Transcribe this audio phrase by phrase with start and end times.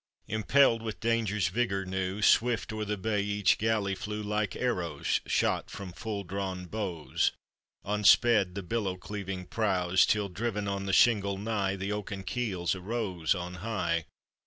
[0.27, 5.69] Impelled with danger's vigor new, Swift o'er the bay each galley flew; Like arrows shot
[5.69, 7.33] from full drawn bows,
[7.85, 12.73] On sped the billow cleaving prows, Till driven on the shingle nigh, The oaken keels
[12.73, 14.07] arose on high.